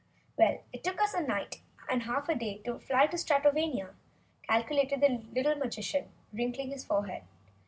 [0.35, 3.93] "Well, it took us a night, and half a day to fly to Stratovania,"
[4.41, 7.21] calculated the little Magician, wrinkling his forehead.